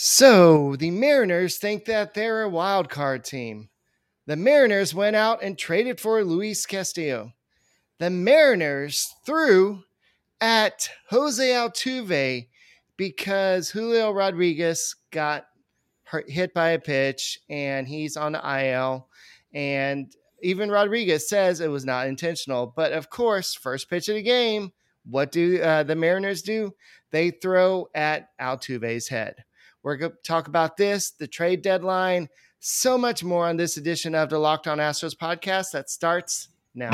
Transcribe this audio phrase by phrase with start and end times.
[0.00, 3.68] So the Mariners think that they're a wild card team.
[4.26, 7.32] The Mariners went out and traded for Luis Castillo.
[7.98, 9.82] The Mariners threw
[10.40, 12.46] at Jose Altuve
[12.96, 15.46] because Julio Rodriguez got
[16.04, 19.08] hurt, hit by a pitch and he's on the IL.
[19.52, 22.72] And even Rodriguez says it was not intentional.
[22.76, 24.70] But of course, first pitch of the game,
[25.04, 26.72] what do uh, the Mariners do?
[27.10, 29.42] They throw at Altuve's head.
[29.88, 32.28] We're going to talk about this, the trade deadline,
[32.60, 36.90] so much more on this edition of the Locked On Astros podcast that starts now.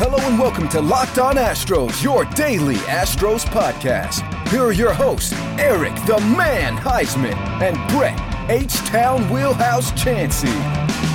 [0.00, 4.26] Hello and welcome to Locked On Astros, your daily Astros podcast.
[4.48, 11.07] Here are your hosts, Eric the Man Heisman and Brett H Town Wheelhouse Chansey.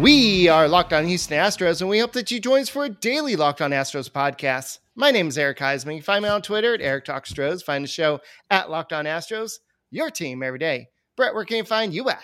[0.00, 2.88] We are Locked On Houston Astros, and we hope that you join us for a
[2.88, 4.78] daily Locked On Astros podcast.
[4.94, 5.96] My name is Eric Heisman.
[5.96, 7.62] You find me on Twitter at Eric Talk Stros.
[7.62, 9.58] Find the show at Locked On Astros,
[9.90, 10.88] your team every day.
[11.18, 12.22] Brett, where can you find you at?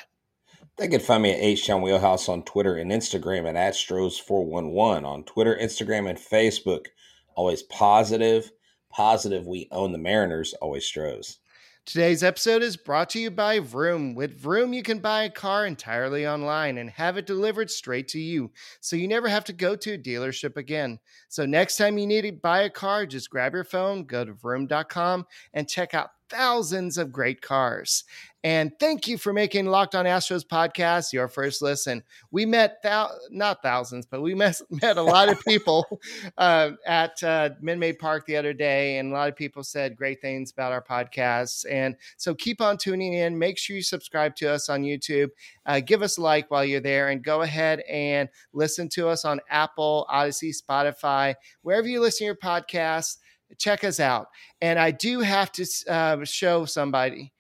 [0.78, 5.25] They can find me at H Town Wheelhouse on Twitter and Instagram at Astros411 on
[5.25, 6.86] Twitter, Instagram, and Facebook.
[7.34, 8.53] Always positive,
[8.91, 9.47] positive.
[9.47, 10.55] We own the Mariners.
[10.62, 11.41] Always Stros.
[11.87, 14.17] Today's episode is brought to you by Vroom.
[14.17, 18.19] With Vroom, you can buy a car entirely online and have it delivered straight to
[18.19, 20.98] you, so you never have to go to a dealership again.
[21.29, 24.33] So next time you need to buy a car, just grab your phone, go to
[24.33, 28.05] vroom.com, and check out thousands of great cars.
[28.47, 32.05] And thank you for making Locked On Astros podcast your first listen.
[32.31, 35.85] We met thou- not thousands, but we met, met a lot of people
[36.39, 39.97] uh, at uh, Minute Maid Park the other day, and a lot of people said
[39.97, 41.65] great things about our podcasts.
[41.69, 43.37] And so keep on tuning in.
[43.37, 45.31] Make sure you subscribe to us on YouTube.
[45.65, 49.25] Uh, give us a like while you're there, and go ahead and listen to us
[49.25, 53.17] on Apple, Odyssey, Spotify, wherever you listen to your podcasts.
[53.58, 54.28] Check us out.
[54.61, 57.33] And I do have to uh, show somebody.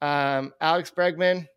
[0.00, 1.48] Um, Alex Bregman,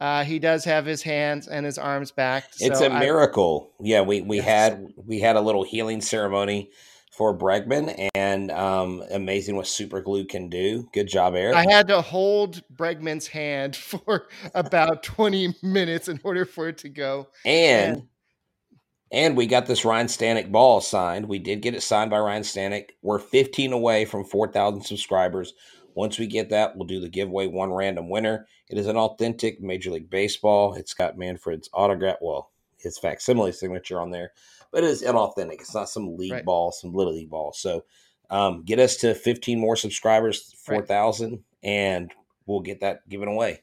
[0.00, 2.44] uh, he does have his hands and his arms back.
[2.58, 3.72] It's so a miracle.
[3.80, 4.46] I, yeah, we we yes.
[4.46, 6.70] had we had a little healing ceremony
[7.12, 10.88] for Bregman, and um, amazing what super glue can do.
[10.94, 11.54] Good job, Eric.
[11.54, 16.88] I had to hold Bregman's hand for about twenty minutes in order for it to
[16.88, 17.28] go.
[17.44, 18.08] And, and
[19.12, 21.26] and we got this Ryan Stanek ball signed.
[21.26, 22.90] We did get it signed by Ryan Stanek.
[23.02, 25.54] We're 15 away from 4,000 subscribers.
[25.94, 28.46] Once we get that, we'll do the giveaway one random winner.
[28.68, 30.74] It is an authentic Major League Baseball.
[30.74, 34.32] It's got Manfred's autograph, well, his facsimile signature on there,
[34.72, 35.60] but it is inauthentic.
[35.60, 36.44] It's not some league right.
[36.44, 37.52] ball, some little league ball.
[37.52, 37.84] So
[38.30, 41.40] um, get us to 15 more subscribers, 4,000, right.
[41.64, 42.12] and
[42.46, 43.62] we'll get that given away.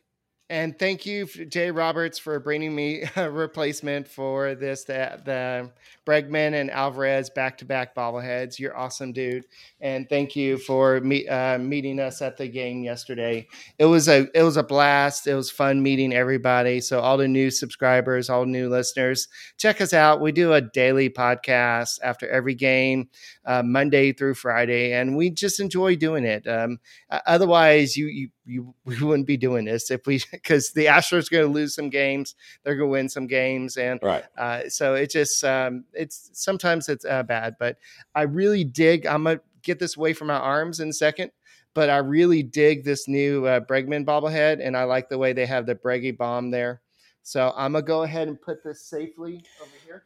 [0.50, 4.86] And thank you, Jay Roberts, for bringing me a replacement for this.
[4.86, 5.72] The,
[6.08, 8.58] Bregman and Alvarez back to back bobbleheads.
[8.58, 9.44] You're awesome, dude.
[9.82, 13.46] And thank you for me, uh, meeting us at the game yesterday.
[13.78, 15.28] It was a it was a blast.
[15.28, 16.80] It was fun meeting everybody.
[16.80, 19.28] So all the new subscribers, all new listeners,
[19.58, 20.22] check us out.
[20.22, 23.10] We do a daily podcast after every game,
[23.44, 26.48] uh, Monday through Friday, and we just enjoy doing it.
[26.48, 26.80] Um,
[27.10, 31.36] otherwise, you you you we wouldn't be doing this if we because the Astros are
[31.36, 34.24] going to lose some games, they're going to win some games, and right.
[34.38, 37.78] Uh, so it just um, it's sometimes it's uh, bad, but
[38.16, 39.06] I really dig.
[39.06, 41.32] I'm gonna get this away from my arms in a second,
[41.74, 45.46] but I really dig this new uh, Bregman bobblehead, and I like the way they
[45.46, 46.82] have the Breggy bomb there.
[47.24, 50.04] So I'm gonna go ahead and put this safely over here,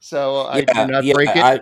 [0.00, 1.42] so I yeah, do not yeah, break it.
[1.42, 1.60] I,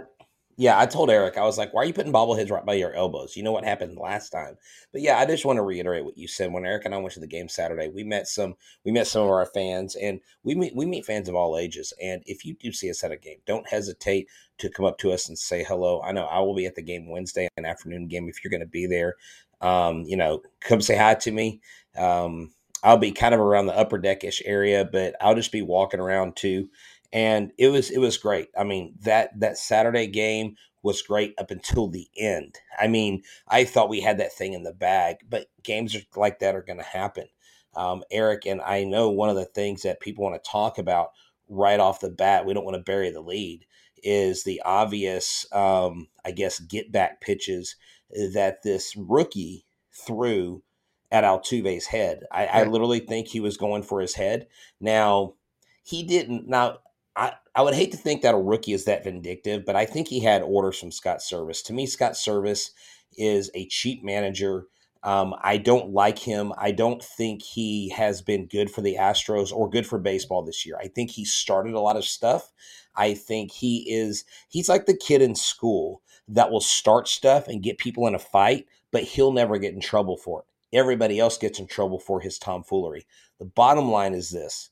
[0.60, 2.92] yeah, I told Eric, I was like, why are you putting bobbleheads right by your
[2.92, 3.36] elbows?
[3.36, 4.56] You know what happened last time.
[4.92, 6.52] But yeah, I just want to reiterate what you said.
[6.52, 9.22] When Eric and I went to the game Saturday, we met some we met some
[9.22, 11.92] of our fans and we meet we meet fans of all ages.
[12.02, 14.26] And if you do see us at a game, don't hesitate
[14.58, 16.02] to come up to us and say hello.
[16.02, 18.66] I know I will be at the game Wednesday, an afternoon game if you're gonna
[18.66, 19.14] be there.
[19.60, 21.60] Um, you know, come say hi to me.
[21.97, 22.50] Um,
[22.82, 26.34] I'll be kind of around the upper deckish area, but I'll just be walking around
[26.36, 26.68] too
[27.12, 28.48] and it was it was great.
[28.56, 32.56] I mean that that Saturday game was great up until the end.
[32.78, 36.54] I mean, I thought we had that thing in the bag, but games like that
[36.54, 37.27] are going to happen.
[37.74, 41.10] Um, Eric and I know one of the things that people want to talk about
[41.48, 42.47] right off the bat.
[42.47, 43.66] We don't want to bury the lead.
[44.03, 47.74] Is the obvious, um, I guess, get back pitches
[48.10, 50.62] that this rookie threw
[51.10, 52.21] at Altuve's head.
[52.30, 54.47] I, I literally think he was going for his head.
[54.80, 55.34] Now
[55.83, 56.47] he didn't.
[56.47, 56.78] Now
[57.18, 60.06] I, I would hate to think that a rookie is that vindictive, but I think
[60.06, 61.65] he had orders from Scott Servais.
[61.65, 62.70] To me, Scott Servais
[63.16, 64.68] is a cheap manager.
[65.03, 66.53] Um, I don't like him.
[66.56, 70.65] I don't think he has been good for the Astros or good for baseball this
[70.65, 70.78] year.
[70.80, 72.53] I think he started a lot of stuff.
[72.94, 77.62] I think he is, he's like the kid in school that will start stuff and
[77.62, 80.76] get people in a fight, but he'll never get in trouble for it.
[80.76, 83.06] Everybody else gets in trouble for his tomfoolery.
[83.41, 84.71] The bottom line is this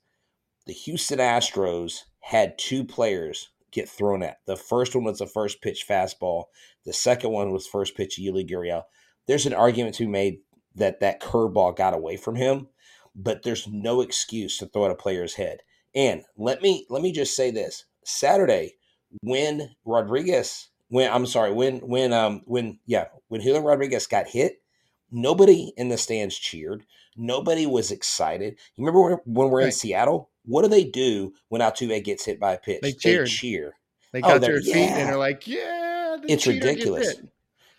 [0.66, 4.38] the Houston Astros had two players get thrown at.
[4.46, 6.44] The first one was a first pitch fastball.
[6.84, 8.82] The second one was first pitch Yuli Gurriel
[9.26, 10.38] there's an argument to be made
[10.75, 12.69] that that curveball got away from him,
[13.14, 15.58] but there's no excuse to throw at a player's head.
[15.94, 18.75] And let me let me just say this: Saturday,
[19.23, 24.62] when Rodriguez, when I'm sorry, when when um when yeah, when Julio Rodriguez got hit,
[25.11, 26.84] nobody in the stands cheered.
[27.17, 28.58] Nobody was excited.
[28.76, 29.67] You remember when, we're right.
[29.67, 30.28] in Seattle?
[30.46, 32.81] What do they do when Altuve gets hit by a pitch?
[32.82, 33.75] They, they cheer.
[34.12, 34.98] They oh, got oh, their feet yeah.
[34.98, 37.16] and they're like, "Yeah!" it's ridiculous.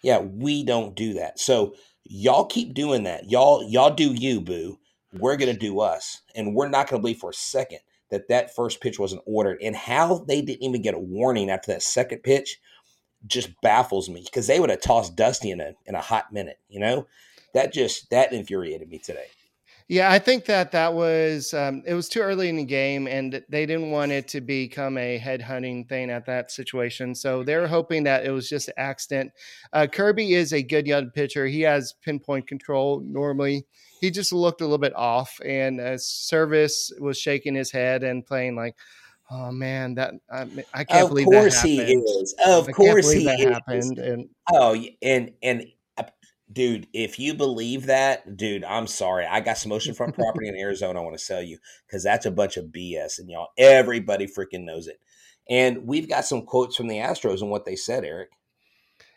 [0.03, 1.39] Yeah, we don't do that.
[1.39, 3.29] So y'all keep doing that.
[3.29, 4.77] Y'all y'all do you, boo.
[5.13, 7.79] We're gonna do us, and we're not gonna believe for a second
[8.11, 9.59] that that first pitch wasn't ordered.
[9.61, 12.59] And how they didn't even get a warning after that second pitch
[13.25, 16.59] just baffles me because they would have tossed Dusty in a in a hot minute.
[16.69, 17.07] You know,
[17.53, 19.27] that just that infuriated me today.
[19.89, 23.41] Yeah, I think that that was um, it was too early in the game, and
[23.47, 27.15] they didn't want it to become a head hunting thing at that situation.
[27.15, 29.31] So they were hoping that it was just an accident.
[29.71, 31.47] Uh, Kirby is a good young pitcher.
[31.47, 33.65] He has pinpoint control normally.
[34.01, 38.25] He just looked a little bit off, and uh, Servais was shaking his head and
[38.25, 38.75] playing like,
[39.31, 42.35] "Oh man, that I, I can't of believe that happened." Of course he is.
[42.45, 43.45] Of I course he that is.
[43.45, 43.99] happened.
[43.99, 45.65] And oh, and and
[46.51, 49.25] dude, if you believe that, dude, I'm sorry.
[49.25, 52.31] I got some oceanfront property in Arizona I want to sell you because that's a
[52.31, 54.99] bunch of BS, and y'all, everybody freaking knows it.
[55.49, 58.29] And we've got some quotes from the Astros and what they said, Eric.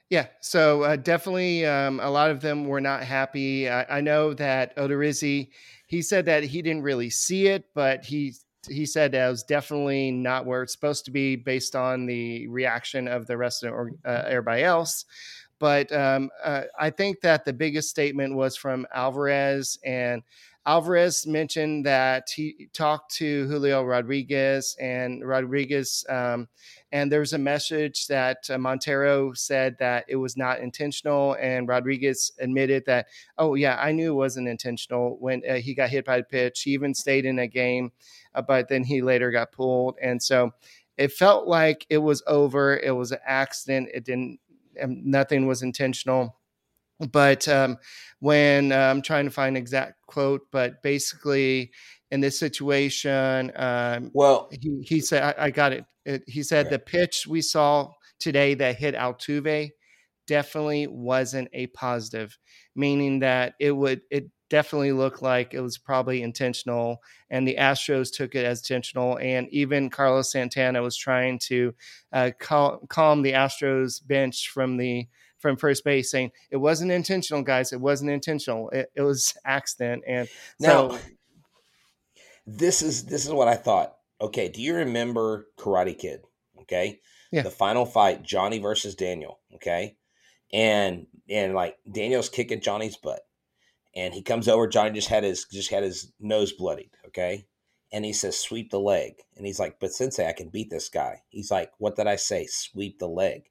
[0.08, 3.68] Yeah, so uh, definitely um, a lot of them were not happy.
[3.68, 5.50] I, I know that Odorizzi,
[5.86, 8.34] he said that he didn't really see it, but he
[8.68, 12.46] he said that it was definitely not where it's supposed to be based on the
[12.48, 13.72] reaction of the rest of
[14.04, 15.06] uh, everybody else.
[15.60, 20.22] But um, uh, I think that the biggest statement was from Alvarez, and
[20.66, 26.48] Alvarez mentioned that he talked to Julio Rodriguez, and Rodriguez, um,
[26.92, 31.68] and there was a message that uh, Montero said that it was not intentional, and
[31.68, 36.06] Rodriguez admitted that, oh yeah, I knew it wasn't intentional when uh, he got hit
[36.06, 36.62] by the pitch.
[36.62, 37.92] He even stayed in a game,
[38.34, 40.52] uh, but then he later got pulled, and so
[40.96, 42.78] it felt like it was over.
[42.78, 43.88] It was an accident.
[43.92, 44.38] It didn't
[44.86, 46.36] nothing was intentional.
[47.12, 47.78] But um,
[48.18, 51.70] when uh, I'm trying to find exact quote, but basically
[52.10, 55.84] in this situation, um, well, he, he said, I, I got it.
[56.04, 56.24] it.
[56.26, 59.70] He said the pitch we saw today that hit Altuve
[60.26, 62.38] definitely wasn't a positive,
[62.76, 68.12] meaning that it would it definitely looked like it was probably intentional, and the Astros
[68.12, 69.18] took it as intentional.
[69.18, 71.74] And even Carlos Santana was trying to
[72.12, 75.06] uh, cal- calm the Astros bench from the
[75.38, 77.72] from first base, saying it wasn't intentional, guys.
[77.72, 78.68] It wasn't intentional.
[78.70, 80.02] It, it was accident.
[80.06, 80.98] And now, so,
[82.46, 83.94] this is this is what I thought.
[84.20, 86.20] Okay, do you remember Karate Kid?
[86.62, 87.00] Okay,
[87.32, 87.42] yeah.
[87.42, 89.38] the final fight, Johnny versus Daniel.
[89.54, 89.96] Okay,
[90.52, 93.20] and and like Daniel's kicking Johnny's butt
[93.94, 94.66] and he comes over.
[94.66, 96.90] Johnny just had his just had his nose bloodied.
[97.08, 97.46] Okay,
[97.92, 100.88] and he says sweep the leg, and he's like, but Sensei, I can beat this
[100.88, 101.22] guy.
[101.28, 102.46] He's like, what did I say?
[102.46, 103.44] Sweep the leg.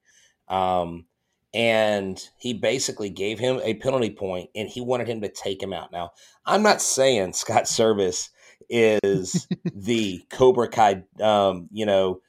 [0.47, 1.05] Um,
[1.53, 5.73] and he basically gave him a penalty point, and he wanted him to take him
[5.73, 5.91] out.
[5.91, 6.11] Now,
[6.45, 8.29] I'm not saying Scott Servais
[8.69, 12.21] is the Cobra Kai, um, you know,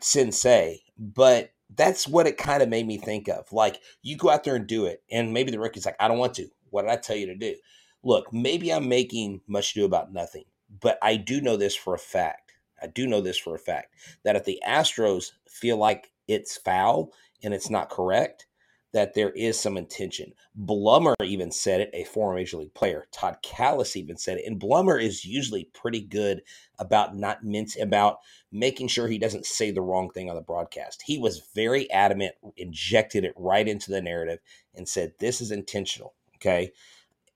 [0.00, 3.52] sensei, but that's what it kind of made me think of.
[3.52, 6.18] Like, you go out there and do it, and maybe the rookie's like, I don't
[6.18, 6.48] want to.
[6.72, 7.54] What did I tell you to do?
[8.02, 10.44] Look, maybe I'm making much ado about nothing,
[10.80, 12.54] but I do know this for a fact.
[12.82, 17.12] I do know this for a fact that if the Astros feel like it's foul
[17.44, 18.46] and it's not correct,
[18.92, 20.32] that there is some intention.
[20.58, 23.06] Blummer even said it, a former major league player.
[23.10, 24.44] Todd Kalas even said it.
[24.46, 26.42] And Blummer is usually pretty good
[26.78, 28.18] about not mince about
[28.50, 31.02] making sure he doesn't say the wrong thing on the broadcast.
[31.06, 34.40] He was very adamant, injected it right into the narrative,
[34.74, 36.14] and said, This is intentional.
[36.42, 36.72] Okay.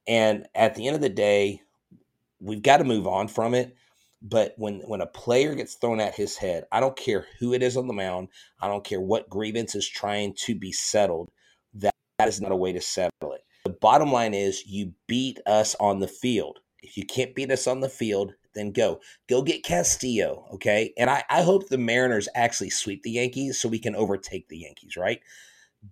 [0.09, 1.63] And at the end of the day,
[2.41, 3.77] we've got to move on from it.
[4.23, 7.63] But when when a player gets thrown at his head, I don't care who it
[7.63, 8.29] is on the mound.
[8.61, 11.31] I don't care what grievance is trying to be settled.
[11.75, 13.43] That, that is not a way to settle it.
[13.65, 16.61] The bottom line is you beat us on the field.
[16.83, 19.01] If you can't beat us on the field, then go.
[19.29, 20.93] Go get Castillo, okay?
[20.97, 24.59] And I, I hope the Mariners actually sweep the Yankees so we can overtake the
[24.59, 25.21] Yankees, right?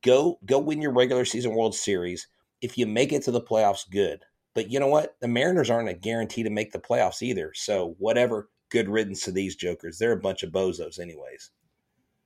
[0.02, 2.26] Go go win your regular season World Series
[2.60, 4.24] If you make it to the playoffs, good.
[4.54, 5.16] But you know what?
[5.20, 7.52] The Mariners aren't a guarantee to make the playoffs either.
[7.54, 9.98] So whatever, good riddance to these jokers.
[9.98, 11.50] They're a bunch of bozos, anyways.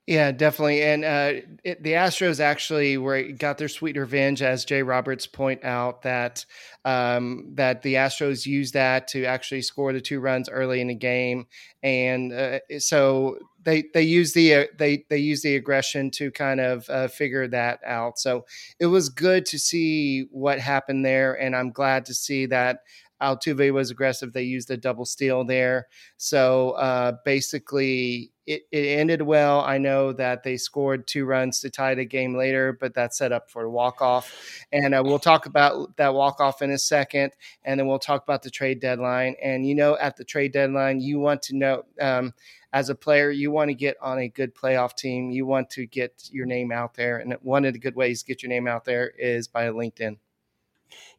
[0.08, 0.82] Yeah, definitely.
[0.82, 1.32] And uh,
[1.64, 6.46] it, the Astros actually were got their sweet revenge, as Jay Roberts point out that
[6.86, 10.94] um, that the Astros used that to actually score the two runs early in the
[10.94, 11.46] game,
[11.82, 16.60] and uh, so they they use the uh, they they use the aggression to kind
[16.60, 18.18] of uh, figure that out.
[18.18, 18.46] So
[18.80, 22.78] it was good to see what happened there, and I'm glad to see that
[23.20, 24.32] Altuve was aggressive.
[24.32, 25.88] They used a double steal there.
[26.16, 29.60] So uh, basically, it, it ended well.
[29.60, 33.30] I know that they scored two runs to tie the game later, but that set
[33.30, 34.32] up for a walk off.
[34.72, 37.32] And uh, we'll talk about that walk off in a second.
[37.64, 39.36] And then we'll talk about the trade deadline.
[39.42, 41.84] And you know, at the trade deadline, you want to know.
[42.00, 42.32] Um,
[42.72, 45.30] as a player, you want to get on a good playoff team.
[45.30, 47.16] You want to get your name out there.
[47.16, 50.18] And one of the good ways to get your name out there is by LinkedIn.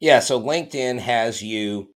[0.00, 1.94] Yeah, so LinkedIn has you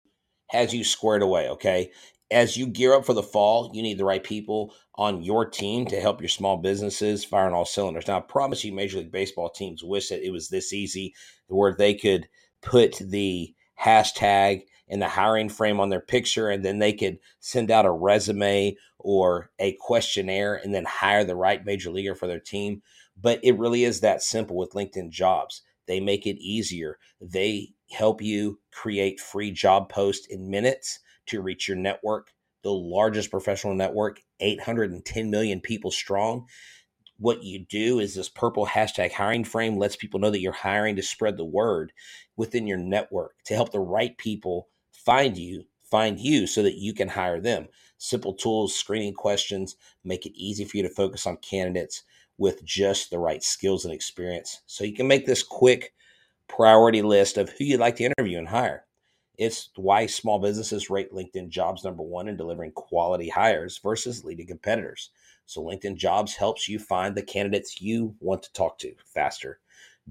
[0.50, 1.90] has you squared away, okay?
[2.30, 5.86] As you gear up for the fall, you need the right people on your team
[5.86, 8.06] to help your small businesses fire on all cylinders.
[8.06, 11.14] Now, I promise you, Major League Baseball teams wish that it was this easy
[11.48, 12.28] where they could
[12.62, 17.70] put the hashtag in the hiring frame on their picture and then they could send
[17.70, 22.40] out a resume or a questionnaire and then hire the right major leaguer for their
[22.40, 22.82] team.
[23.20, 25.62] But it really is that simple with LinkedIn jobs.
[25.86, 26.98] They make it easier.
[27.20, 33.30] They help you create free job posts in minutes to reach your network, the largest
[33.30, 36.46] professional network, 810 million people strong.
[37.18, 40.96] What you do is this purple hashtag hiring frame lets people know that you're hiring
[40.96, 41.92] to spread the word
[42.36, 46.92] within your network to help the right people find you, find you so that you
[46.92, 47.68] can hire them.
[47.98, 52.02] Simple tools, screening questions make it easy for you to focus on candidates
[52.38, 54.62] with just the right skills and experience.
[54.66, 55.92] So you can make this quick
[56.48, 58.84] priority list of who you'd like to interview and hire.
[59.36, 64.46] It's why small businesses rate LinkedIn jobs number one in delivering quality hires versus leading
[64.46, 65.10] competitors.
[65.46, 69.58] So, LinkedIn jobs helps you find the candidates you want to talk to faster.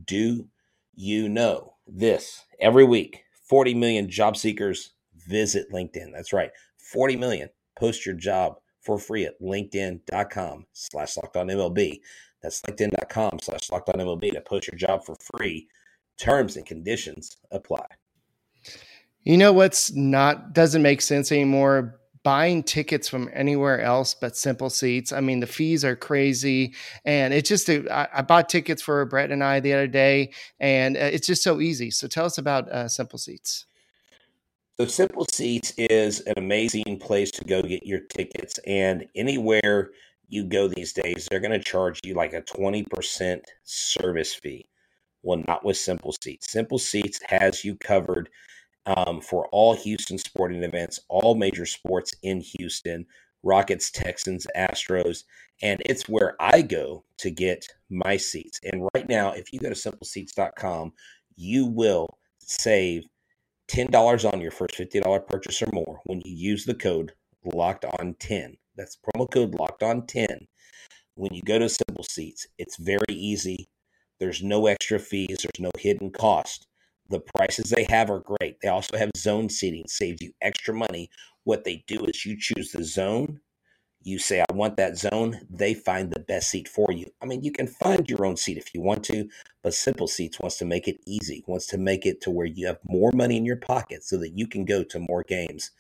[0.06, 0.48] Do
[0.94, 2.44] you know this?
[2.60, 6.12] Every week, 40 million job seekers visit LinkedIn.
[6.14, 7.50] That's right, 40 million.
[7.76, 12.00] Post your job for free at linkedin.com slash MLB.
[12.42, 15.68] That's linkedin.com slash MLB to post your job for free
[16.18, 17.86] Terms and conditions apply.
[19.24, 22.00] You know what's not doesn't make sense anymore?
[22.24, 25.12] Buying tickets from anywhere else but Simple Seats.
[25.12, 29.32] I mean, the fees are crazy, and it's just I, I bought tickets for Brett
[29.32, 31.90] and I the other day, and uh, it's just so easy.
[31.90, 33.66] So tell us about uh, Simple Seats.
[34.80, 39.92] So Simple Seats is an amazing place to go get your tickets, and anywhere
[40.30, 44.66] you go these days, they're going to charge you like a twenty percent service fee.
[45.22, 46.52] Well, not with Simple Seats.
[46.52, 48.30] Simple Seats has you covered
[48.88, 53.06] um, for all Houston sporting events, all major sports in Houston,
[53.44, 55.24] Rockets, Texans, Astros,
[55.62, 58.60] and it's where I go to get my seats.
[58.64, 60.94] And right now, if you go to simpleseats.com,
[61.36, 63.04] you will save
[63.74, 67.14] $10 on your first $50 purchase or more when you use the code
[67.44, 68.58] locked on 10.
[68.76, 70.48] That's promo code locked on 10.
[71.16, 73.70] When you go to Simple Seats, it's very easy
[74.24, 76.68] there's no extra fees, there's no hidden cost.
[77.10, 78.56] The prices they have are great.
[78.62, 81.10] They also have zone seating, saves you extra money.
[81.44, 83.42] What they do is you choose the zone,
[84.04, 87.08] you say, I want that zone, they find the best seat for you.
[87.22, 89.30] I mean, you can find your own seat if you want to,
[89.62, 92.68] but Simple Seats wants to make it easy, wants to make it to where you
[92.68, 95.72] have more money in your pocket so that you can go to more games.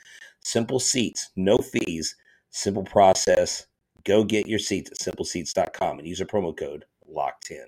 [0.41, 2.15] Simple Seats, no fees,
[2.49, 3.67] simple process.
[4.05, 7.65] Go get your seats at simpleseats.com and use a promo code LOCKED10.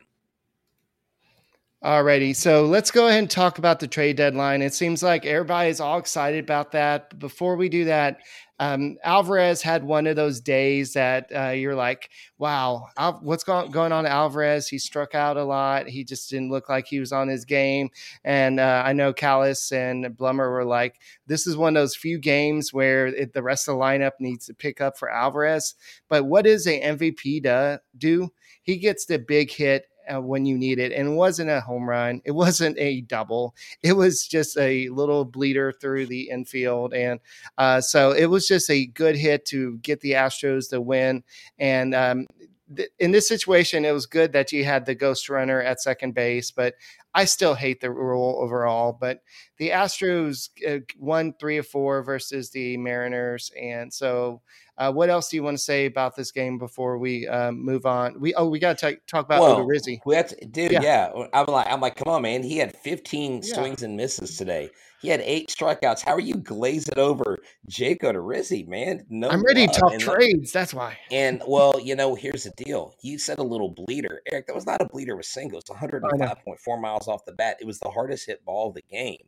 [1.84, 4.64] Alrighty, so let's go ahead and talk about the trade deadline.
[4.64, 7.20] It seems like everybody is all excited about that.
[7.20, 8.22] Before we do that,
[8.60, 13.70] um, Alvarez had one of those days that uh, you're like, wow, Al- what's going,
[13.72, 14.68] going on Alvarez?
[14.68, 15.88] He struck out a lot.
[15.88, 17.90] He just didn't look like he was on his game.
[18.24, 22.18] And uh, I know Kalas and Blummer were like, this is one of those few
[22.18, 25.76] games where it, the rest of the lineup needs to pick up for Alvarez.
[26.08, 27.80] But what does a MVP do?
[27.98, 28.30] do?
[28.62, 30.92] He gets the big hit uh, when you need it.
[30.92, 32.22] And it wasn't a home run.
[32.26, 33.56] It wasn't a double.
[33.84, 36.94] It was just a little bleeder through the infield.
[36.94, 37.20] And
[37.58, 41.24] uh, so it was just a good hit to get the Astros to win.
[41.60, 42.28] And um,
[42.76, 46.14] th- in this situation, it was good that you had the ghost runner at second
[46.14, 46.76] base, but
[47.14, 48.98] I still hate the rule overall.
[49.00, 49.22] But
[49.58, 53.52] the Astros uh, won three of four versus the Mariners.
[53.60, 54.42] And so
[54.78, 57.86] Uh, what else do you want to say about this game before we uh, move
[57.86, 58.20] on?
[58.20, 60.00] We oh we got to talk about Well, Odorizzi.
[60.06, 60.22] we
[60.52, 60.72] dude.
[60.74, 60.82] Yeah.
[60.82, 61.28] Yeah.
[61.34, 62.44] I'm like, I'm like, come on, man.
[62.44, 63.56] He had 15 Yeah.
[63.56, 64.70] swings and misses today.
[65.02, 66.04] He had eight strikeouts.
[66.04, 67.38] How are you glazing over
[67.70, 69.06] Jake Odorizzi, man?
[69.10, 70.52] No, I'm ready to talk And, trades.
[70.52, 70.98] That's why.
[71.10, 72.96] and well, you know, here's the deal.
[73.02, 74.48] You said a little bleeder, Eric.
[74.48, 75.14] That was not a bleeder.
[75.14, 75.60] It was single.
[75.60, 77.58] It's 105.4 miles off the bat.
[77.62, 79.24] It was the hardest hit ball of the game,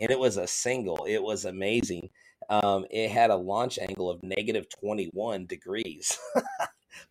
[0.00, 1.04] and it was a single.
[1.04, 2.10] It was amazing.
[2.48, 6.18] Um, it had a launch angle of negative 21 degrees.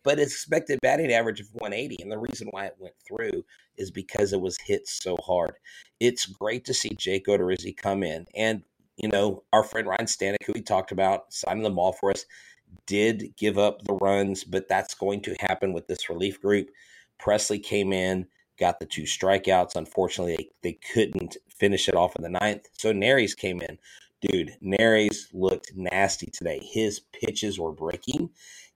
[0.02, 2.02] but expected batting average of 180.
[2.02, 3.44] And the reason why it went through
[3.76, 5.54] is because it was hit so hard.
[6.00, 8.26] It's great to see Jake Odorizzi come in.
[8.34, 8.62] And,
[8.96, 12.24] you know, our friend Ryan Stanek, who we talked about, signing the ball for us,
[12.86, 16.70] did give up the runs, but that's going to happen with this relief group.
[17.18, 18.26] Presley came in,
[18.62, 19.74] got the two strikeouts.
[19.74, 22.68] Unfortunately, they, they couldn't finish it off in the ninth.
[22.74, 23.76] So Neris came in.
[24.20, 26.60] Dude, Neris looked nasty today.
[26.62, 28.30] His pitches were breaking.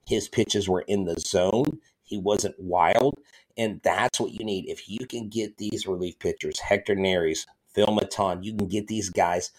[0.05, 1.79] His pitches were in the zone.
[2.03, 3.15] He wasn't wild.
[3.55, 4.67] And that's what you need.
[4.67, 9.09] If you can get these relief pitchers, Hector Neris, Phil Maton, you can get these
[9.09, 9.51] guys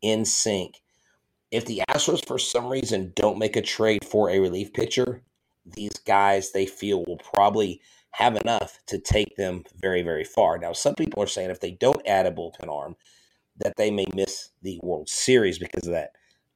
[0.00, 0.80] in sync.
[1.50, 5.20] If the Astros, for some reason, don't make a trade for a relief pitcher,
[5.66, 7.82] these guys they feel will probably
[8.14, 10.56] have enough to take them very, very far.
[10.56, 12.94] Now, some people are saying if they don't add a bullpen arm,
[13.58, 16.12] that they may miss the World Series because of that.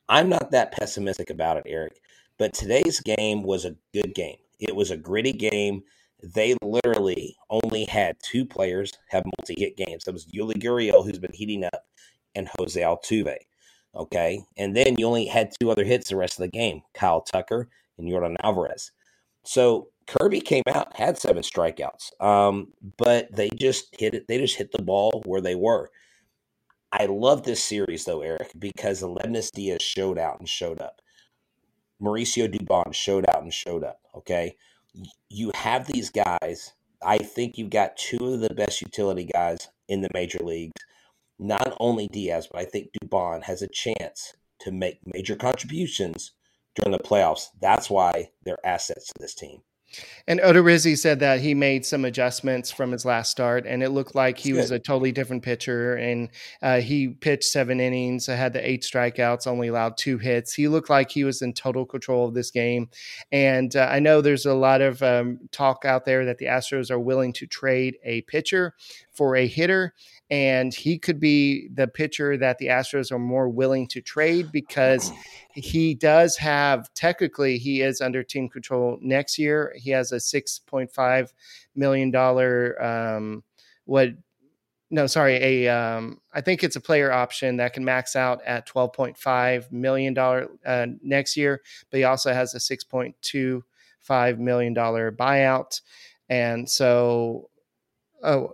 [0.09, 2.01] I'm not that pessimistic about it, Eric.
[2.39, 4.37] But today's game was a good game.
[4.61, 5.83] It was a gritty game.
[6.23, 10.05] They literally only had two players have multi-hit games.
[10.05, 11.87] That was Yuli Gurriel, who's been heating up,
[12.35, 13.37] and Jose Altuve.
[13.95, 17.21] Okay, and then you only had two other hits the rest of the game: Kyle
[17.21, 18.93] Tucker and Yordan Alvarez.
[19.45, 24.27] So Kirby came out, had seven strikeouts, um, but they just hit it.
[24.27, 25.91] They just hit the ball where they were.
[26.91, 31.03] I love this series though, Eric, because Lemnis Diaz showed out and showed up.
[32.01, 34.01] Mauricio Dubon showed out and showed up.
[34.15, 34.57] Okay.
[35.29, 36.73] You have these guys.
[37.03, 40.81] I think you've got two of the best utility guys in the major leagues.
[41.39, 46.33] Not only Diaz, but I think Dubon has a chance to make major contributions
[46.75, 47.49] during the playoffs.
[47.61, 49.61] That's why they're assets to this team.
[50.27, 54.15] And Odorizzi said that he made some adjustments from his last start, and it looked
[54.15, 55.95] like he was a totally different pitcher.
[55.95, 56.29] And
[56.61, 60.53] uh, he pitched seven innings, had the eight strikeouts, only allowed two hits.
[60.53, 62.91] He looked like he was in total control of this game.
[63.33, 66.91] And uh, I know there's a lot of um, talk out there that the Astros
[66.91, 68.75] are willing to trade a pitcher
[69.19, 69.93] for a hitter.
[70.31, 75.11] And he could be the pitcher that the Astros are more willing to trade because
[75.55, 79.75] he does have technically he is under team control next year.
[79.77, 81.35] He has a six point five
[81.75, 83.43] million dollar um,
[83.87, 84.11] what
[84.91, 88.67] no sorry a um, I think it's a player option that can max out at
[88.67, 93.17] twelve point five million dollar uh, next year, but he also has a six point
[93.21, 93.65] two
[93.99, 95.81] five million dollar buyout,
[96.29, 97.51] and so
[98.23, 98.53] oh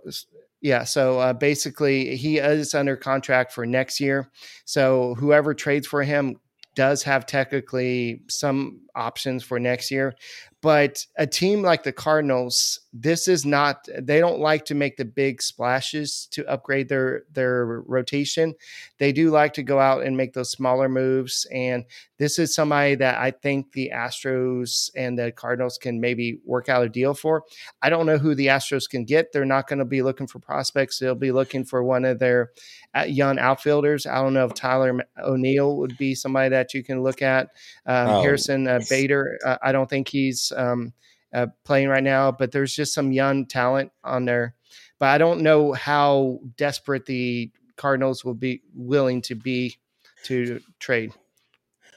[0.65, 4.31] yeah, so uh, basically he is under contract for next year.
[4.65, 6.37] So whoever trades for him
[6.73, 10.15] does have technically some options for next year.
[10.61, 15.05] But a team like the Cardinals, this is not they don't like to make the
[15.05, 18.55] big splashes to upgrade their their rotation.
[18.97, 21.85] They do like to go out and make those smaller moves and
[22.17, 26.85] this is somebody that I think the Astros and the Cardinals can maybe work out
[26.85, 27.43] a deal for.
[27.81, 29.33] I don't know who the Astros can get.
[29.33, 30.97] They're not going to be looking for prospects.
[30.97, 32.51] They'll be looking for one of their
[32.95, 34.05] uh, young outfielders.
[34.05, 37.49] I don't know if Tyler O'Neill would be somebody that you can look at.
[37.85, 38.89] Um, Oh, Harrison uh, yes.
[38.89, 40.93] Bader, uh, I don't think he's um,
[41.33, 44.55] uh, playing right now, but there's just some young talent on there.
[44.99, 49.75] But I don't know how desperate the Cardinals will be willing to be
[50.23, 51.11] to trade.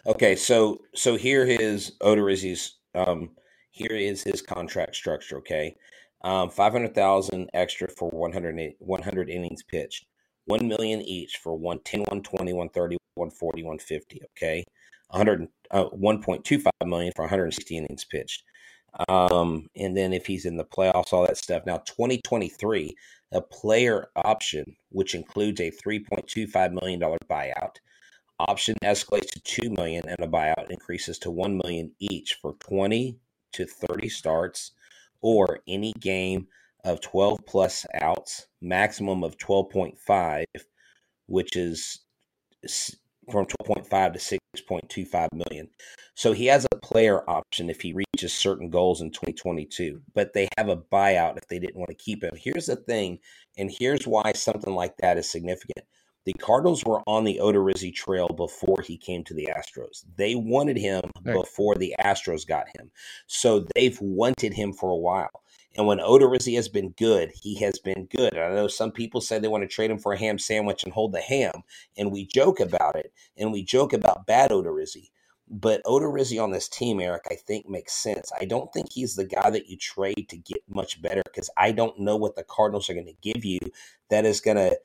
[0.07, 3.31] Okay, so so here is Odorizzi's um
[3.71, 5.77] here is his contract structure, okay?
[6.23, 10.07] Um 500,000 extra for 100 100 innings pitched.
[10.47, 14.65] 1 million each for 110, 120, 130, 140, 150, okay?
[15.11, 18.43] 100 uh, 1.25 million for 160 innings pitched.
[19.09, 21.65] Um and then if he's in the playoffs all that stuff.
[21.67, 22.95] Now 2023
[23.33, 27.77] a player option which includes a 3.25 million dollar buyout
[28.39, 33.17] option escalates to 2 million and a buyout increases to 1 million each for 20
[33.53, 34.73] to 30 starts
[35.21, 36.47] or any game
[36.85, 40.45] of 12 plus outs maximum of 12.5
[41.27, 42.01] which is
[43.31, 44.19] from 12.5 to
[44.67, 45.69] 6.25 million
[46.15, 50.49] so he has a player option if he reaches certain goals in 2022 but they
[50.57, 53.19] have a buyout if they didn't want to keep him here's the thing
[53.57, 55.87] and here's why something like that is significant
[56.25, 60.05] The Cardinals were on the Odorizzi trail before he came to the Astros.
[60.17, 61.35] They wanted him right.
[61.35, 62.91] before the Astros got him.
[63.27, 65.43] So they've wanted him for a while.
[65.79, 68.35] And when Odorizzi has been good, he has been good.
[68.35, 70.83] And I know some people say they want to trade him for a ham sandwich
[70.83, 71.63] and hold the ham,
[71.97, 75.11] and we joke about it, and we joke about bad Odorizzi.
[75.49, 78.33] But Odorizzi on this team, Eric, I think makes sense.
[78.39, 81.71] I don't think he's the guy that you trade to get much better because I
[81.71, 83.61] don't know what the Cardinals are going to give you
[84.11, 84.79] that is going to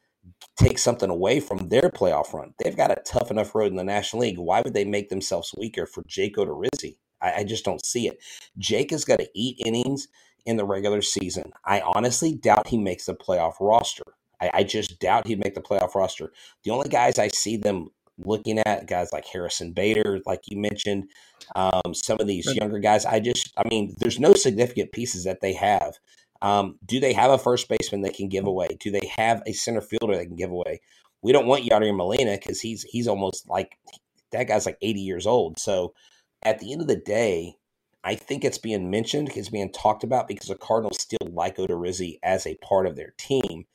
[0.57, 2.53] take something away from their playoff run.
[2.63, 4.37] They've got a tough enough road in the National League.
[4.37, 6.97] Why would they make themselves weaker for Jake Odorizzi?
[7.21, 8.19] I, I just don't see it.
[8.59, 10.07] Jake has got to eat innings
[10.45, 11.51] in the regular season.
[11.65, 14.03] I honestly doubt he makes the playoff roster.
[14.41, 16.31] I, I just doubt he'd make the playoff roster.
[16.63, 21.09] The only guys I see them looking at, guys like Harrison Bader, like you mentioned,
[21.55, 25.41] um, some of these younger guys, I just, I mean, there's no significant pieces that
[25.41, 25.97] they have.
[26.41, 28.67] Um, do they have a first baseman they can give away?
[28.79, 30.81] Do they have a center fielder they can give away?
[31.21, 33.77] We don't want Yadier Molina because he's he's almost like
[34.33, 35.57] that guy's like 80 years old.
[35.57, 35.93] So
[36.41, 37.55] at the end of the day,
[38.03, 42.19] I think it's being mentioned, it's being talked about because the Cardinals still like Odorizzi
[42.21, 43.65] as a part of their team.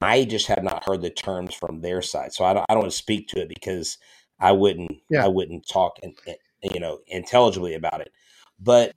[0.00, 2.82] I just have not heard the terms from their side, so I don't, I don't
[2.82, 3.98] want to speak to it because
[4.40, 5.24] I wouldn't yeah.
[5.24, 6.14] I wouldn't talk and
[6.62, 8.12] you know intelligibly about it.
[8.58, 8.94] But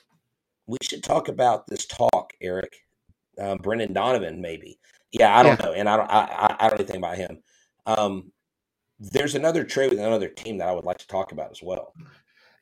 [0.67, 2.75] we should talk about this talk, Eric.
[3.39, 4.79] Uh, Brendan Donovan, maybe.
[5.11, 5.65] Yeah, I don't yeah.
[5.65, 7.37] know, and I don't I, I don't know anything about him.
[7.85, 8.31] Um,
[8.99, 11.93] there's another trade with another team that I would like to talk about as well.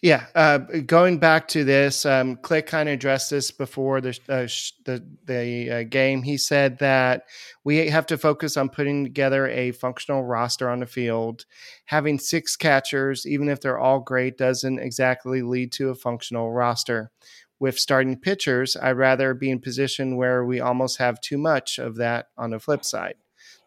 [0.03, 4.47] Yeah, uh, going back to this, um, Click kind of addressed this before the uh,
[4.47, 6.23] sh- the the uh, game.
[6.23, 7.23] He said that
[7.63, 11.45] we have to focus on putting together a functional roster on the field.
[11.85, 17.09] Having six catchers, even if they're all great, doesn't exactly lead to a functional roster.
[17.57, 21.95] With starting pitchers, I'd rather be in position where we almost have too much of
[21.95, 23.15] that on the flip side.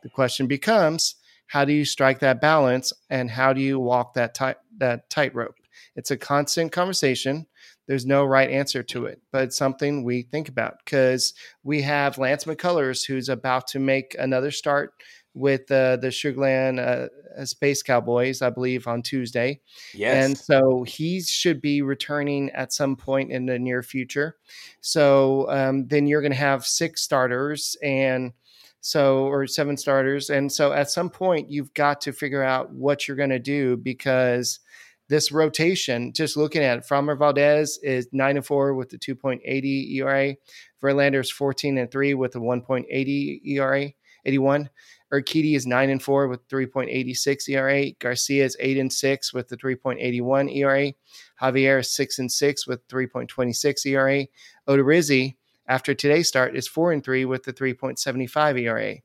[0.03, 1.15] The question becomes,
[1.47, 5.55] how do you strike that balance, and how do you walk that tight that tightrope?
[5.97, 7.47] It's a constant conversation.
[7.87, 12.19] There's no right answer to it, but it's something we think about because we have
[12.19, 14.93] Lance McCullers who's about to make another start
[15.37, 19.61] with uh, the Sugarland uh, Space Cowboys, I believe, on Tuesday.
[19.93, 20.25] Yes.
[20.25, 24.37] And so he should be returning at some point in the near future.
[24.81, 28.33] So um, then you're going to have six starters and
[28.81, 33.09] so or seven starters and so at some point you've got to figure out what
[33.09, 34.61] you're going to do because
[35.09, 39.95] this rotation, just looking at it, Framber Valdez is nine and four with the 2.80
[39.95, 40.35] ERA.
[40.83, 43.91] Verlander is 14 and three with a 1.80 ERA,
[44.25, 44.71] 81.
[45.13, 47.93] Urquidy is nine and four with 3.86 ERA.
[48.01, 50.93] Garcia is eight and six with the 3.81 ERA.
[51.41, 54.27] Javier is six and six with 3.26 ERA.
[54.69, 55.37] Odorizzi,
[55.69, 58.97] after today's start, is four and three with the 3.75 ERA.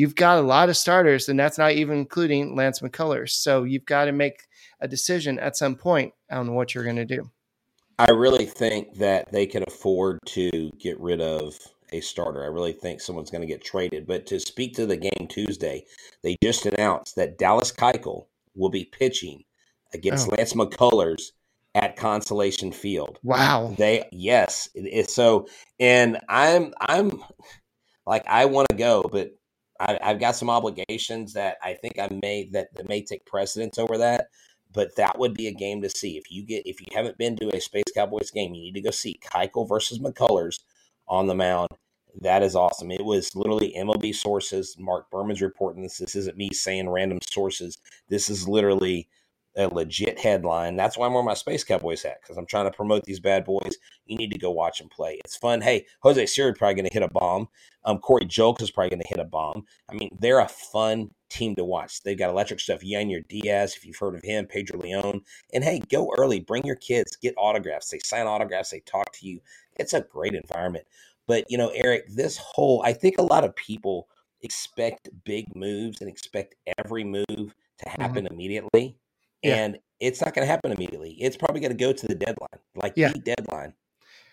[0.00, 3.32] You've got a lot of starters, and that's not even including Lance McCullers.
[3.32, 4.44] So you've got to make
[4.80, 7.30] a decision at some point on what you're going to do.
[7.98, 11.54] I really think that they can afford to get rid of
[11.92, 12.42] a starter.
[12.42, 14.06] I really think someone's going to get traded.
[14.06, 15.84] But to speak to the game Tuesday,
[16.22, 18.24] they just announced that Dallas Keuchel
[18.56, 19.44] will be pitching
[19.92, 20.34] against oh.
[20.34, 21.24] Lance McCullers
[21.74, 23.18] at Constellation Field.
[23.22, 23.74] Wow.
[23.76, 25.46] They yes, it is so
[25.78, 27.22] and I'm I'm
[28.06, 29.32] like I want to go, but
[29.80, 33.78] I, have got some obligations that I think I may that, that may take precedence
[33.78, 34.28] over that
[34.72, 36.16] but that would be a game to see.
[36.16, 38.80] If you get if you haven't been to a Space Cowboys game, you need to
[38.82, 40.60] go see Keuchel versus McCullers
[41.08, 41.68] on the mound.
[42.20, 42.90] That is awesome.
[42.90, 44.76] It was literally MLB sources.
[44.78, 45.98] Mark Berman's reporting this.
[45.98, 47.78] This isn't me saying random sources.
[48.08, 49.08] This is literally
[49.56, 50.76] a legit headline.
[50.76, 53.44] That's why I'm wearing my Space Cowboys hat because I'm trying to promote these bad
[53.44, 53.76] boys.
[54.06, 55.20] You need to go watch them play.
[55.24, 55.60] It's fun.
[55.60, 57.48] Hey, Jose Siri probably going to hit a bomb.
[57.84, 59.64] Um, Corey Julks is probably going to hit a bomb.
[59.88, 62.02] I mean, they're a fun team to watch.
[62.02, 62.80] They've got electric stuff.
[62.80, 65.22] Yainer Diaz, if you've heard of him, Pedro Leon.
[65.52, 66.40] And hey, go early.
[66.40, 67.16] Bring your kids.
[67.16, 67.90] Get autographs.
[67.90, 68.70] They sign autographs.
[68.70, 69.40] They talk to you.
[69.76, 70.84] It's a great environment.
[71.26, 74.08] But, you know, Eric, this whole, I think a lot of people
[74.42, 78.02] expect big moves and expect every move to mm-hmm.
[78.02, 78.34] happen mm-hmm.
[78.34, 78.96] immediately.
[79.42, 79.56] Yeah.
[79.56, 81.12] And it's not going to happen immediately.
[81.18, 83.12] It's probably going to go to the deadline, like yeah.
[83.12, 83.74] the deadline.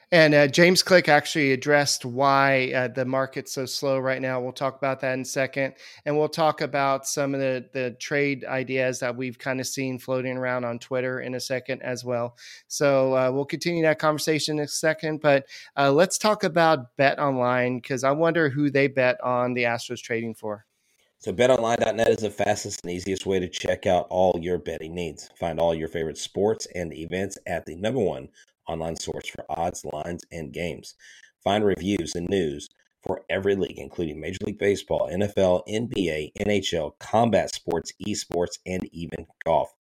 [0.10, 4.40] And uh, James Click actually addressed why uh, the market's so slow right now.
[4.40, 5.74] We'll talk about that in a second.
[6.06, 10.00] And we'll talk about some of the, the trade ideas that we've kind of seen
[10.00, 12.38] floating around on Twitter in a second as well.
[12.70, 15.20] So uh, we'll continue that conversation in a second.
[15.20, 19.64] But uh, let's talk about Bet Online because I wonder who they bet on the
[19.64, 20.66] Astros trading for.
[21.20, 25.32] So betonline.net is the fastest and easiest way to check out all your betting needs.
[25.40, 28.30] Find all your favorite sports and events at the number one
[28.68, 30.94] online source for odds, lines, and games.
[31.44, 32.70] Find reviews and news
[33.02, 39.26] for every league, including Major League Baseball, NFL, NBA, NHL, combat sports, esports, and even
[39.44, 39.74] golf.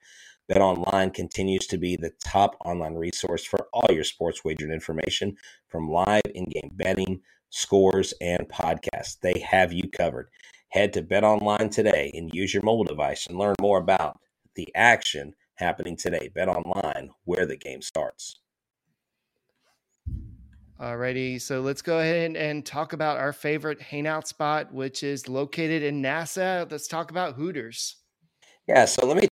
[0.51, 5.35] BetOnline continues to be the top online resource for all your sports wagering information
[5.67, 7.21] from live in-game betting,
[7.51, 9.19] scores, and podcasts.
[9.21, 10.29] They have you covered.
[10.69, 14.19] Head to BetOnline today and use your mobile device and learn more about
[14.55, 16.29] the action happening today.
[16.35, 18.39] BetOnline, where the game starts.
[20.79, 25.81] Alrighty, so let's go ahead and talk about our favorite hangout spot, which is located
[25.81, 26.69] in NASA.
[26.69, 27.95] Let's talk about Hooters.
[28.67, 29.27] Yeah, so let me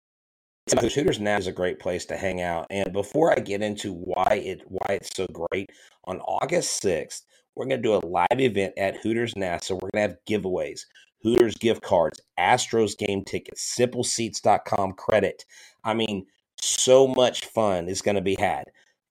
[0.78, 2.66] Hooters now is a great place to hang out.
[2.70, 5.70] And before I get into why it why it's so great,
[6.04, 7.22] on August 6th,
[7.54, 9.72] we're going to do a live event at Hooters NASA.
[9.72, 10.80] We're going to have giveaways,
[11.22, 15.44] Hooters gift cards, Astros game tickets, simpleseats.com credit.
[15.84, 16.26] I mean,
[16.60, 18.64] so much fun is going to be had.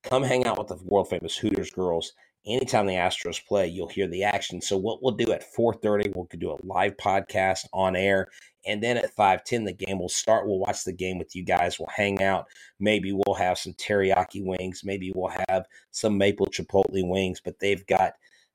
[0.03, 2.13] Come hang out with the world famous Hooters girls.
[2.45, 4.61] Anytime the Astros play, you'll hear the action.
[4.61, 8.29] So what we'll do at 4:30, we'll do a live podcast on air,
[8.65, 10.47] and then at 5:10, the game will start.
[10.47, 11.77] We'll watch the game with you guys.
[11.77, 12.47] We'll hang out.
[12.79, 14.83] Maybe we'll have some teriyaki wings.
[14.85, 17.41] Maybe we'll have some maple chipotle wings.
[17.43, 18.13] But they've got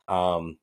[0.09, 0.57] um,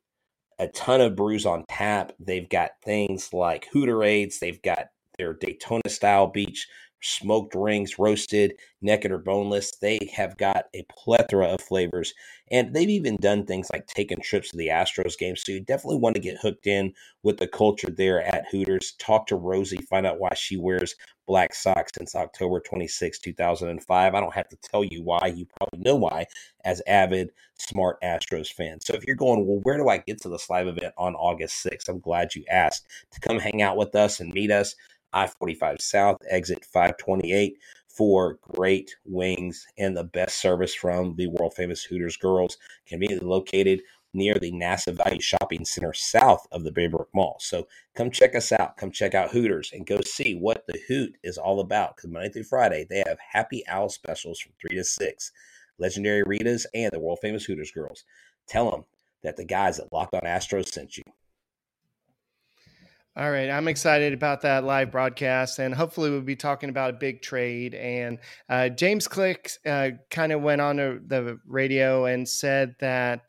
[0.62, 2.14] a ton of brews on tap.
[2.20, 4.38] They've got things like Hooterades.
[4.38, 6.68] They've got their Daytona style beach
[7.02, 9.76] smoked rings, roasted, naked or boneless.
[9.78, 12.14] They have got a plethora of flavors.
[12.52, 15.36] And they've even done things like taking trips to the Astros game.
[15.36, 18.94] So you definitely want to get hooked in with the culture there at Hooters.
[19.00, 20.96] Talk to Rosie, find out why she wears
[21.28, 24.14] black socks since October 26, 2005.
[24.14, 25.34] I don't have to tell you why.
[25.34, 26.26] You probably know why
[26.66, 28.86] as avid, smart Astros fans.
[28.86, 31.66] So if you're going, well, where do I get to this live event on August
[31.66, 31.88] 6th?
[31.88, 34.76] I'm glad you asked to come hang out with us and meet us.
[35.14, 41.54] I 45 South, exit 528 for great wings and the best service from the world
[41.54, 43.82] famous Hooters Girls, conveniently located
[44.14, 47.38] near the NASA Value Shopping Center south of the Baybrook Mall.
[47.40, 48.78] So come check us out.
[48.78, 51.96] Come check out Hooters and go see what the Hoot is all about.
[51.96, 55.32] Because Monday through Friday, they have happy owl specials from 3 to 6.
[55.78, 58.04] Legendary Ritas and the world famous Hooters Girls.
[58.48, 58.86] Tell them
[59.24, 61.04] that the guys at Locked on Astros sent you.
[63.18, 66.98] All right, I'm excited about that live broadcast, and hopefully, we'll be talking about a
[66.98, 67.76] big trade.
[67.76, 73.24] And uh, James Click uh, kind of went on the radio and said that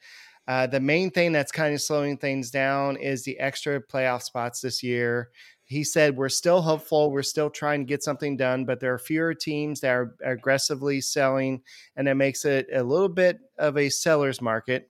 [0.46, 4.60] uh, the main thing that's kind of slowing things down is the extra playoff spots
[4.60, 5.30] this year.
[5.64, 7.10] He said, We're still hopeful.
[7.10, 11.00] We're still trying to get something done, but there are fewer teams that are aggressively
[11.00, 11.60] selling,
[11.96, 14.88] and it makes it a little bit of a seller's market.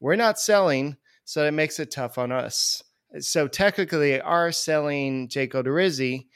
[0.00, 2.82] We're not selling, so it makes it tough on us
[3.20, 6.26] so technically they are selling Jake Odorizzi,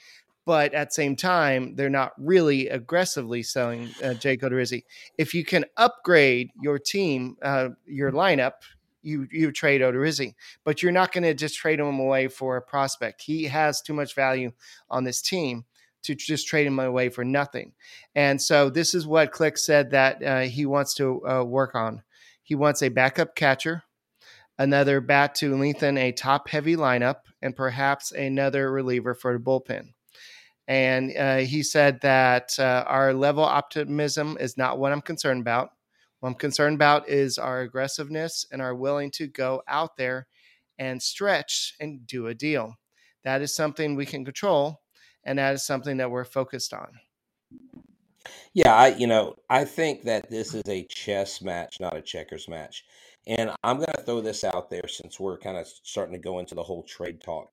[0.44, 4.84] but at the same time, they're not really aggressively selling uh, Jake Odorizzi.
[5.18, 8.52] If you can upgrade your team, uh, your lineup,
[9.02, 12.62] you you trade Odorizzi, but you're not going to just trade him away for a
[12.62, 13.22] prospect.
[13.22, 14.52] He has too much value
[14.90, 15.64] on this team
[16.02, 17.72] to just trade him away for nothing.
[18.14, 22.02] And so this is what Click said that uh, he wants to uh, work on.
[22.42, 23.82] He wants a backup catcher
[24.58, 29.92] another bat to lengthen a top heavy lineup, and perhaps another reliever for the bullpen.
[30.66, 35.70] And uh, he said that uh, our level optimism is not what I'm concerned about.
[36.20, 40.26] What I'm concerned about is our aggressiveness and our willing to go out there
[40.78, 42.74] and stretch and do a deal.
[43.24, 44.80] That is something we can control,
[45.24, 46.88] and that is something that we're focused on.
[48.54, 52.48] Yeah, I you know I think that this is a chess match, not a checkers
[52.48, 52.84] match.
[53.26, 56.38] And I'm going to throw this out there since we're kind of starting to go
[56.38, 57.50] into the whole trade talk.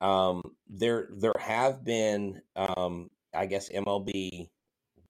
[0.00, 4.48] Um, there, there have been, um, I guess, MLB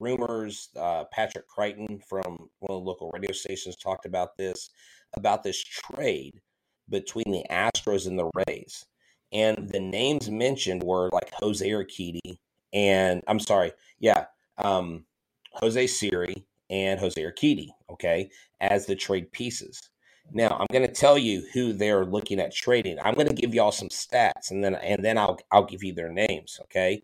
[0.01, 0.71] rumors.
[0.77, 4.71] Uh, Patrick Creighton from one of the local radio stations talked about this,
[5.17, 6.41] about this trade
[6.89, 8.85] between the Astros and the Rays.
[9.33, 12.39] And the names mentioned were like Jose Urquidy
[12.73, 14.25] and I'm sorry, yeah,
[14.59, 15.05] um,
[15.53, 19.91] Jose Siri and Jose Urquidy, okay, as the trade pieces.
[20.33, 22.99] Now, I'm going to tell you who they're looking at trading.
[23.03, 25.93] I'm going to give y'all some stats and then and then I'll I'll give you
[25.93, 27.03] their names, okay?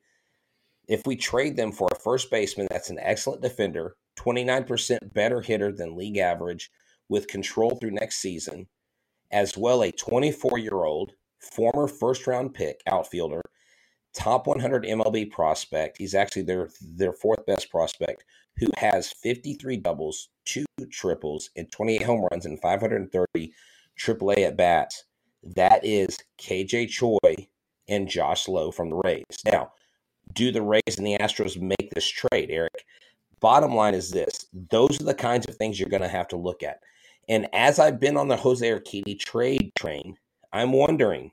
[0.89, 5.71] If we trade them for a first baseman that's an excellent defender, 29% better hitter
[5.71, 6.71] than league average
[7.09, 8.67] with control through next season,
[9.31, 13.43] as well a 24-year-old former first-round pick outfielder,
[14.15, 15.99] top 100 MLB prospect.
[15.99, 18.25] He's actually their their fourth best prospect
[18.57, 23.53] who has 53 doubles, two triples, and 28 home runs and 530
[23.99, 25.05] AAA at bats.
[25.57, 27.49] That is KJ Choi
[27.89, 29.25] and Josh Lowe from the Rays.
[29.47, 29.73] Now,
[30.35, 32.85] do the Rays and the Astros make this trade, Eric?
[33.41, 36.37] Bottom line is this those are the kinds of things you're going to have to
[36.37, 36.81] look at.
[37.29, 40.17] And as I've been on the Jose Urquidy trade train,
[40.53, 41.33] I'm wondering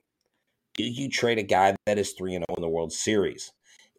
[0.77, 3.51] do you trade a guy that is 3 0 in the World Series?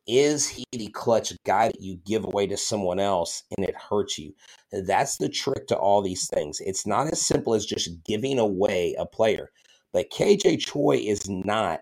[0.07, 4.19] Is he the clutch guy that you give away to someone else and it hurts
[4.19, 4.33] you?
[4.73, 6.61] That's the trick to all these things.
[6.61, 9.51] It's not as simple as just giving away a player.
[9.93, 11.81] But KJ Choi is not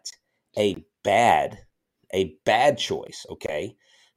[0.59, 1.59] a bad,
[2.13, 3.77] a bad choice, okay?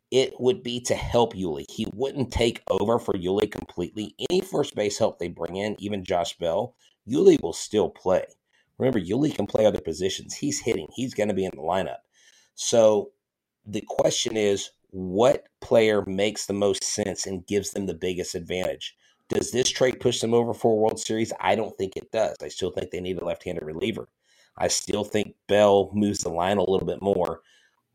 [0.10, 1.66] It would be to help Yuli.
[1.70, 4.16] He wouldn't take over for Yuli completely.
[4.30, 6.74] Any first base help they bring in, even Josh Bell,
[7.08, 8.26] Yuli will still play.
[8.80, 10.34] Remember, Yuli can play other positions.
[10.34, 10.88] He's hitting.
[10.96, 12.00] He's going to be in the lineup.
[12.56, 13.12] So
[13.66, 18.96] the question is, what player makes the most sense and gives them the biggest advantage?
[19.28, 21.32] Does this trade push them over for a World Series?
[21.40, 22.38] I don't think it does.
[22.42, 24.08] I still think they need a left-handed reliever.
[24.58, 27.42] I still think Bell moves the line a little bit more,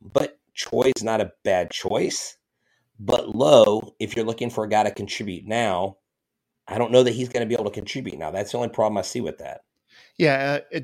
[0.01, 2.37] but Choi's not a bad choice.
[3.01, 5.97] But Lowe, if you're looking for a guy to contribute now,
[6.69, 8.31] I don't know that he's going to be able to contribute now.
[8.31, 9.63] That's the only problem I see with that.
[10.17, 10.81] Yeah, uh,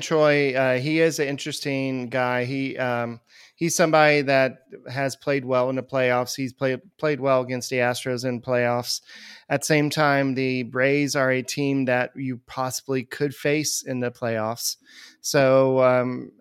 [0.00, 2.44] Choi, uh, he is an interesting guy.
[2.44, 3.20] He um,
[3.56, 4.58] he's somebody that
[4.90, 6.36] has played well in the playoffs.
[6.36, 9.00] He's played played well against the Astros in playoffs.
[9.48, 14.00] At the same time, the Braves are a team that you possibly could face in
[14.00, 14.76] the playoffs.
[15.22, 16.32] So um,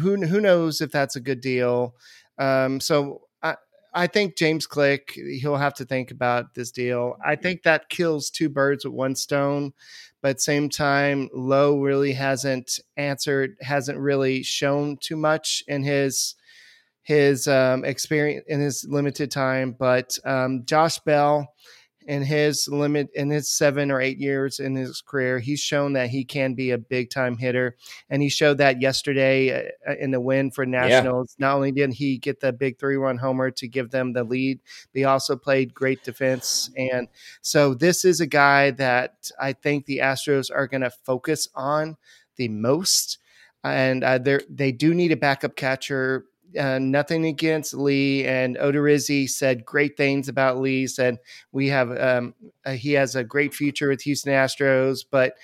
[0.00, 1.94] who who knows if that's a good deal?
[2.38, 3.22] Um, so
[3.92, 7.16] I think James Click he'll have to think about this deal.
[7.24, 9.72] I think that kills two birds with one stone
[10.22, 16.34] but same time, Lowe really hasn't answered, hasn't really shown too much in his
[17.02, 19.74] his um, experience in his limited time.
[19.78, 21.54] But um, Josh Bell,
[22.10, 26.10] in his limit in his seven or eight years in his career, he's shown that
[26.10, 27.76] he can be a big time hitter,
[28.10, 31.36] and he showed that yesterday uh, in the win for Nationals.
[31.38, 31.46] Yeah.
[31.46, 34.58] Not only did he get the big three run homer to give them the lead,
[34.92, 36.68] but he also played great defense.
[36.76, 37.06] And
[37.42, 41.96] so this is a guy that I think the Astros are going to focus on
[42.34, 43.18] the most.
[43.62, 44.18] And uh,
[44.48, 46.24] they do need a backup catcher
[46.58, 50.86] uh, nothing against Lee and Odorizzi said great things about Lee.
[50.86, 51.18] Said
[51.52, 52.34] we have um,
[52.64, 55.34] uh, he has a great future with Houston Astros, but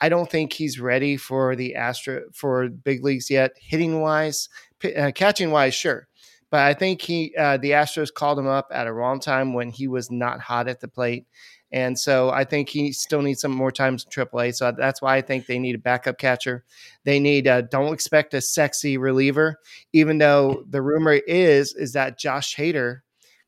[0.00, 3.52] I don't think he's ready for the Astro for big leagues yet.
[3.58, 4.48] Hitting wise,
[4.96, 6.08] uh, catching wise, sure,
[6.50, 9.70] but I think he uh, the Astros called him up at a wrong time when
[9.70, 11.26] he was not hot at the plate,
[11.72, 14.54] and so I think he still needs some more times in AAA.
[14.54, 16.64] So that's why I think they need a backup catcher.
[17.04, 19.58] They need a, don't expect a sexy reliever,
[19.92, 23.00] even though the rumor is is that Josh Hader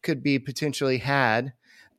[0.02, 1.52] could be potentially had,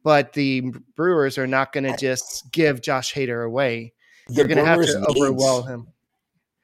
[0.03, 3.93] but the Brewers are not going to just give Josh Hader away.
[4.27, 5.87] They're going to have to overwhelm him.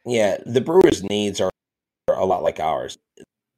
[0.05, 1.49] Yeah, the Brewers' needs are
[2.07, 2.97] a lot like ours.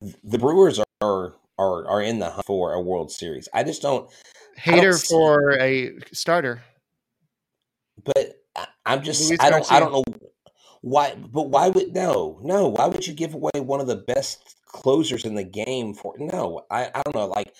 [0.01, 3.49] The Brewers are are are in the hunt for a World Series.
[3.53, 4.09] I just don't.
[4.57, 6.61] Hader for a starter.
[8.03, 8.37] But
[8.85, 10.03] I'm just I don't I don't know
[10.81, 14.55] why but why would no no why would you give away one of the best
[14.65, 17.53] closers in the game for no I, I don't know like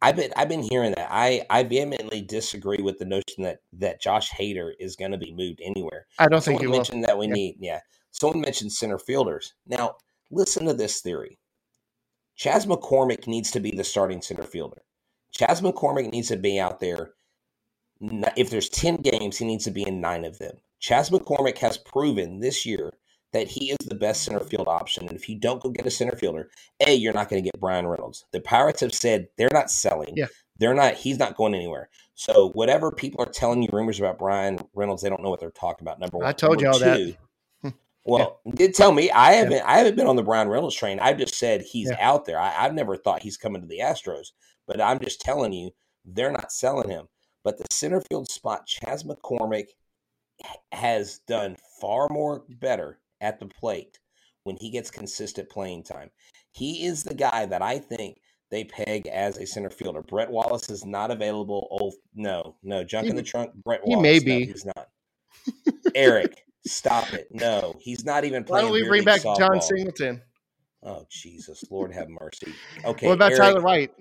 [0.00, 4.00] I've been I've been hearing that I I vehemently disagree with the notion that that
[4.00, 6.06] Josh Hader is going to be moved anywhere.
[6.18, 7.08] I don't Someone think you mentioned will.
[7.08, 7.32] that we yeah.
[7.32, 7.80] need yeah.
[8.12, 9.52] Someone mentioned center fielders.
[9.66, 9.96] Now
[10.30, 11.38] listen to this theory.
[12.40, 14.80] Chas McCormick needs to be the starting center fielder.
[15.30, 17.10] Chas McCormick needs to be out there.
[18.34, 20.54] If there's 10 games, he needs to be in nine of them.
[20.78, 22.94] Chas McCormick has proven this year
[23.34, 25.06] that he is the best center field option.
[25.06, 26.48] And if you don't go get a center fielder,
[26.80, 28.24] A, you're not going to get Bryan Reynolds.
[28.32, 30.14] The Pirates have said they're not selling.
[30.16, 30.28] Yeah.
[30.56, 31.90] They're not, he's not going anywhere.
[32.14, 35.50] So whatever people are telling you rumors about Bryan Reynolds, they don't know what they're
[35.50, 36.00] talking about.
[36.00, 36.26] Number one.
[36.26, 37.16] I told you all that.
[38.04, 38.52] Well, yeah.
[38.54, 39.64] did tell me I haven't yeah.
[39.66, 40.98] I haven't been on the Bryan Reynolds train.
[41.00, 41.96] I've just said he's yeah.
[42.00, 42.38] out there.
[42.38, 44.28] I, have never thought he's coming to the Astros.
[44.66, 45.70] But I'm just telling you,
[46.04, 47.08] they're not selling him.
[47.44, 49.68] But the center field spot, Chas McCormick
[50.72, 53.98] has done far more better at the plate
[54.44, 56.10] when he gets consistent playing time.
[56.52, 58.18] He is the guy that I think
[58.50, 60.02] they peg as a center fielder.
[60.02, 61.68] Brett Wallace is not available.
[61.70, 63.52] Oh no, no, junk he, in the trunk.
[63.64, 63.96] Brett Wallace.
[63.96, 64.46] He may be.
[64.46, 64.88] No, he's not.
[65.94, 67.28] Eric, stop it.
[67.30, 68.66] No, he's not even playing.
[68.66, 69.38] Why don't we bring back softball.
[69.38, 70.22] Jon Singleton?
[70.82, 72.54] Oh Jesus, Lord have mercy.
[72.84, 73.92] Okay, what about Eric, Tyler White?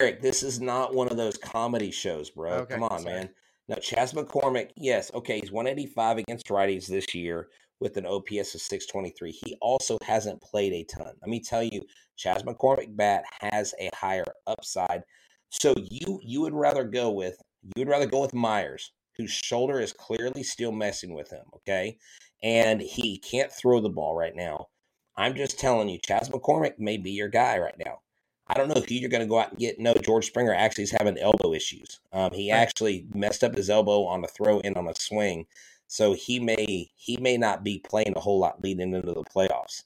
[0.00, 2.52] Eric, this is not one of those comedy shows, bro.
[2.52, 3.14] Okay, Come on, sorry.
[3.14, 3.30] man.
[3.66, 7.48] Now, Chas McCormick, yes, okay, he's 185 against righties this year
[7.80, 9.30] with an OPS of 623.
[9.30, 11.14] He also hasn't played a ton.
[11.20, 11.82] Let me tell you,
[12.16, 15.02] Chas McCormick bat has a higher upside.
[15.50, 19.80] So you you would rather go with you would rather go with Meyers, whose shoulder
[19.80, 21.98] is clearly still messing with him, okay?
[22.42, 24.68] And he can't throw the ball right now.
[25.16, 28.00] I'm just telling you, Chas McCormick may be your guy right now.
[28.46, 29.78] I don't know who you're going to go out and get.
[29.78, 32.00] No, George Springer actually is having elbow issues.
[32.12, 35.46] Um, he actually messed up his elbow on a throw in on a swing,
[35.86, 39.84] so he may he may not be playing a whole lot leading into the playoffs.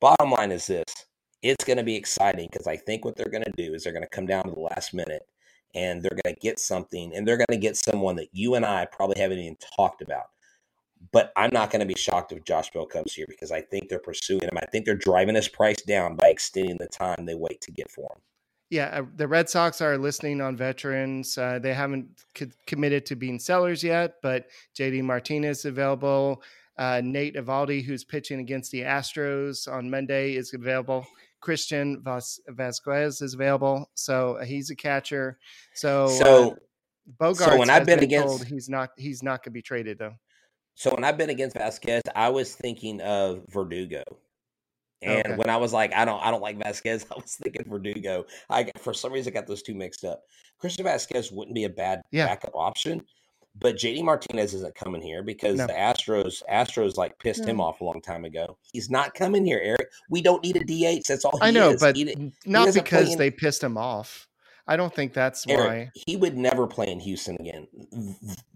[0.00, 0.84] Bottom line is this:
[1.42, 3.92] it's going to be exciting because I think what they're going to do is they're
[3.92, 5.22] going to come down to the last minute
[5.76, 8.64] and they're going to get something, and they're going to get someone that you and
[8.64, 10.30] I probably haven't even talked about.
[11.12, 13.88] But I'm not going to be shocked if Josh Bell comes here because I think
[13.88, 14.56] they're pursuing him.
[14.56, 17.90] I think they're driving his price down by extending the time they wait to get
[17.90, 18.22] for him.
[18.70, 21.38] Yeah, uh, the Red Sox are listening on veterans.
[21.38, 24.46] Uh, they haven't co- committed to being sellers yet, but
[24.76, 26.42] JD Martinez available.
[26.78, 31.06] Uh, Nate Eovaldi, who's pitching against the Astros on Monday, is available.
[31.40, 35.38] Christian Vas- Vázquez is available, so uh, he's a catcher.
[35.74, 36.54] So, so uh,
[37.20, 37.36] Bogaerts.
[37.36, 40.14] So when I've been, been against, he's not he's not going to be traded though.
[40.74, 44.02] So when I've been against Vázquez, I was thinking of Verdugo.
[45.02, 45.36] And okay.
[45.36, 48.24] when I was like, I don't, I don't like Vázquez, I was thinking Verdugo.
[48.50, 50.22] I for some reason I got those two mixed up.
[50.58, 52.26] Christian Vázquez wouldn't be a bad yeah.
[52.26, 53.02] backup option,
[53.58, 55.66] but JD Martinez isn't coming here because no.
[55.66, 57.48] the Astros, Astros like pissed no.
[57.48, 58.58] him off a long time ago.
[58.72, 59.88] He's not coming here, Eric.
[60.10, 61.04] We don't need a DH.
[61.08, 61.38] That's all.
[61.40, 61.80] I know, is.
[61.80, 64.28] but he, not he because in, they pissed him off.
[64.68, 67.68] I don't think that's Eric, why he would never play in Houston again.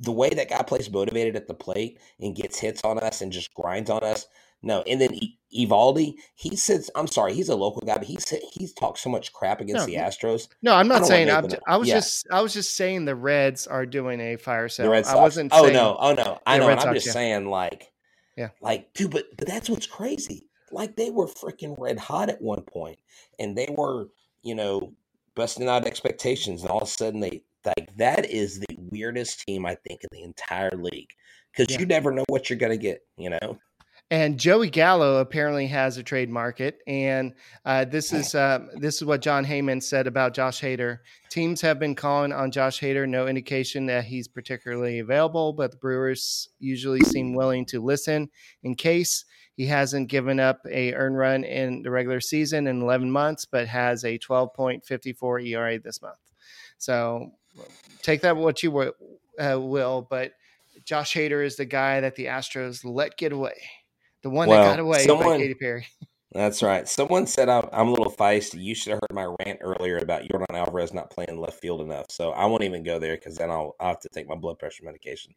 [0.00, 3.30] The way that guy plays motivated at the plate and gets hits on us and
[3.30, 4.26] just grinds on us.
[4.62, 5.18] No, and then
[5.56, 9.08] Eovaldi, he says, "I'm sorry, he's a local guy, but he said he's talked so
[9.08, 11.30] much crap against no, the Astros." No, I'm not saying.
[11.30, 11.94] I'm, I was yeah.
[11.94, 14.92] just, I was just saying the Reds are doing a fire sale.
[14.92, 15.52] I wasn't.
[15.54, 16.78] Oh no, oh no, I don't.
[16.78, 17.12] I'm just yeah.
[17.12, 17.90] saying, like,
[18.36, 20.46] yeah, like, dude, but but that's what's crazy.
[20.70, 22.98] Like they were freaking red hot at one point,
[23.38, 24.08] and they were,
[24.42, 24.92] you know,
[25.34, 29.66] busting out expectations, and all of a sudden they like that is the weirdest team
[29.66, 31.10] I think in the entire league
[31.52, 31.80] because yeah.
[31.80, 33.58] you never know what you're gonna get, you know.
[34.12, 37.32] And Joey Gallo apparently has a trade market, and
[37.64, 40.98] uh, this is uh, this is what Jon Heyman said about Josh Hader.
[41.30, 43.08] Teams have been calling on Josh Hader.
[43.08, 48.28] No indication that he's particularly available, but the Brewers usually seem willing to listen
[48.64, 53.12] in case he hasn't given up a earn run in the regular season in 11
[53.12, 56.18] months, but has a 12.54 ERA this month.
[56.78, 57.30] So
[58.02, 58.92] take that what you will,
[59.38, 60.32] uh, will, but
[60.84, 63.52] Josh Hader is the guy that the Astros let get away.
[64.22, 65.86] The one well, that got away someone, by Katy Perry.
[66.32, 66.88] That's right.
[66.88, 68.62] Someone said I'm, I'm, a little feisty.
[68.62, 72.06] You should have heard my rant earlier about Yordan Alvarez not playing left field enough.
[72.08, 74.58] So I won't even go there because then I'll, I'll, have to take my blood
[74.58, 75.34] pressure medication.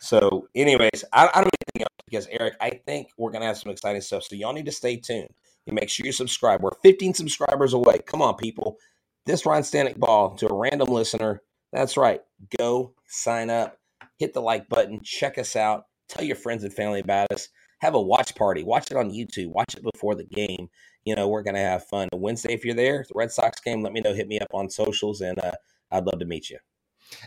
[0.00, 3.70] So, anyways, I, I don't anything else because Eric, I think we're gonna have some
[3.70, 4.24] exciting stuff.
[4.24, 5.28] So y'all need to stay tuned.
[5.66, 6.62] And make sure you subscribe.
[6.62, 7.98] We're 15 subscribers away.
[8.04, 8.76] Come on, people.
[9.24, 11.40] This Ryne Stanek ball to a random listener.
[11.72, 12.20] That's right.
[12.58, 13.78] Go sign up,
[14.18, 17.48] hit the like button, check us out, tell your friends and family about us.
[17.84, 18.64] Have a watch party.
[18.64, 19.48] Watch it on YouTube.
[19.48, 20.70] Watch it before the game.
[21.04, 22.08] You know, we're gonna have fun.
[22.14, 24.14] Wednesday, if you're there, the Red Sox game, let me know.
[24.14, 25.52] Hit me up on socials, and uh,
[25.90, 26.56] I'd love to meet you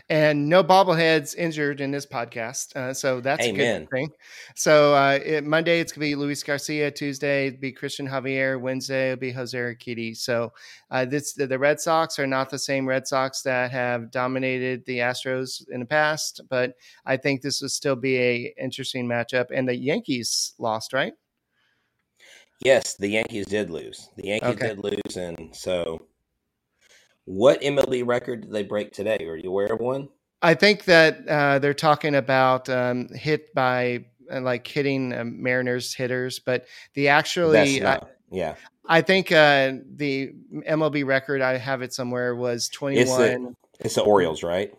[0.08, 2.74] and no bobbleheads injured in this podcast.
[2.76, 3.76] Uh, so that's Amen.
[3.76, 4.10] a good thing.
[4.54, 6.90] So uh, it, Monday it's gonna be Luis Garcia.
[6.90, 8.60] Tuesday it'll be Cristian Javier.
[8.60, 10.16] Wednesday it'll be Jose Urquidy.
[10.16, 10.52] So
[10.90, 14.84] uh, this the, the, Red Sox are not the same Red Sox that have dominated
[14.86, 16.74] the Astros in the past, but
[17.04, 19.46] I think this will still be a interesting matchup.
[19.52, 21.12] And the Yankees lost, right?
[22.64, 24.08] Yes, the Yankees did lose.
[24.16, 24.68] The Yankees okay.
[24.68, 26.00] did lose, and so
[27.28, 29.18] what MLB record did they break today?
[29.20, 30.08] Are you aware of one?
[30.40, 35.92] I think that uh, they're talking about um, hit by uh, like hitting uh, Mariners
[35.92, 38.54] hitters, but the actually, not, I, yeah,
[38.86, 40.32] I think uh, the
[40.66, 43.56] MLB record I have it somewhere was twenty one.
[43.80, 44.72] It's, it's the Orioles, right?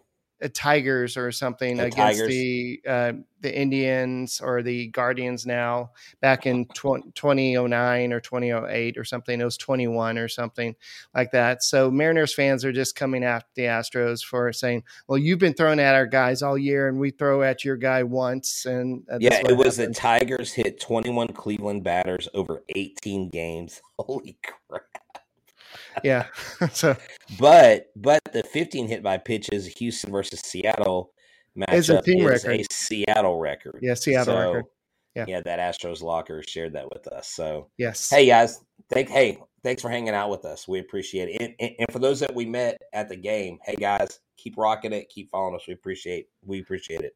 [0.48, 2.28] Tigers or something the against Tigers.
[2.30, 9.04] the uh, the Indians or the Guardians now back in tw- 2009 or 2008 or
[9.04, 9.40] something.
[9.40, 10.76] It was 21 or something
[11.14, 11.64] like that.
[11.64, 15.80] So Mariners fans are just coming after the Astros for saying, "Well, you've been throwing
[15.80, 19.42] at our guys all year, and we throw at your guy once." And uh, yeah,
[19.46, 19.96] it was happened.
[19.96, 23.82] the Tigers hit 21 Cleveland batters over 18 games.
[24.00, 24.89] Holy crap!
[26.04, 26.26] Yeah.
[26.72, 26.96] so,
[27.40, 31.12] but but the 15 hit by pitches Houston versus Seattle
[31.58, 32.62] matchup is a team is record.
[32.62, 33.80] a Seattle record.
[33.82, 34.66] Yeah, Seattle so, record.
[35.16, 35.26] Yeah.
[35.28, 37.28] yeah, that Astros locker shared that with us.
[37.28, 40.68] So yes, hey guys, thank hey thanks for hanging out with us.
[40.68, 41.42] We appreciate it.
[41.42, 44.94] And, and, and, for those that we met at the game, hey guys, keep rocking
[44.94, 45.68] it, keep following us.
[45.68, 47.16] We appreciate we appreciate it.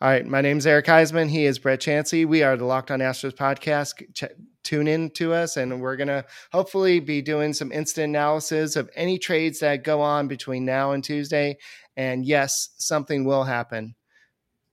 [0.00, 1.28] All right, my name is Eric Huysman.
[1.28, 2.24] He is Brett Chansey.
[2.24, 3.94] We are the Locked On Astros podcast.
[4.14, 4.32] Ch-
[4.62, 9.18] tune in to us, and we're gonna hopefully be doing some instant analysis of any
[9.18, 11.56] trades that go on between now and Tuesday.
[11.96, 13.96] And yes, something will happen.